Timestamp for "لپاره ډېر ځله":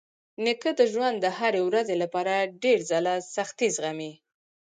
2.03-3.13